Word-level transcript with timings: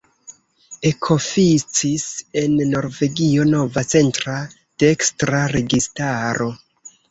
Ekoficis 0.89 2.05
en 2.41 2.55
Norvegio 2.71 3.47
nova 3.51 3.85
centra-dekstra 3.93 5.45
registaro. 5.57 6.53